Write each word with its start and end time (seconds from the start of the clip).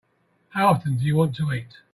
How 0.49 0.69
often 0.69 0.97
do 0.97 1.05
you 1.05 1.15
want 1.15 1.35
to 1.35 1.53
eat? 1.53 1.77